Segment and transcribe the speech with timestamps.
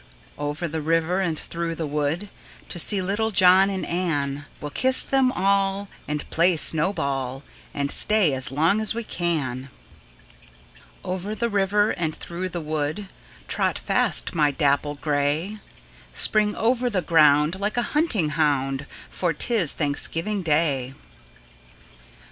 [0.39, 2.29] Over the river, and through the wood,
[2.69, 7.43] To see little John and Ann; We will kiss them all, And play snow ball,
[7.71, 9.69] And stay as long as we can.
[11.03, 13.09] Over the river, and through the wood,
[13.47, 15.59] Trot fast, my dapple grey!
[16.15, 20.95] Spring over the ground, Like a hunting hound, For 't is Thanksgiving Day!